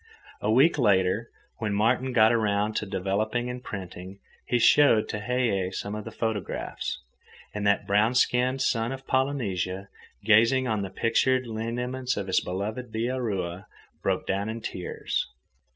A 0.41 0.49
week 0.51 0.79
later, 0.79 1.29
when 1.59 1.75
Martin 1.75 2.11
got 2.11 2.31
around 2.33 2.73
to 2.77 2.87
developing 2.87 3.51
and 3.51 3.63
printing, 3.63 4.17
he 4.47 4.57
showed 4.57 5.07
Tehei 5.07 5.71
some 5.71 5.93
of 5.93 6.05
the 6.05 6.11
photographs. 6.11 6.99
And 7.53 7.67
that 7.67 7.85
brown 7.85 8.15
skinned 8.15 8.63
son 8.63 8.91
of 8.91 9.05
Polynesia, 9.05 9.89
gazing 10.25 10.67
on 10.67 10.81
the 10.81 10.89
pictured 10.89 11.45
lineaments 11.45 12.17
of 12.17 12.25
his 12.25 12.41
beloved 12.41 12.91
Bihaura 12.91 13.67
broke 14.01 14.25
down 14.25 14.49
in 14.49 14.59
tears. 14.61 15.27